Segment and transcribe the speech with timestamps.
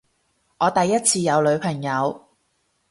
[0.57, 2.25] 我第一次有女朋友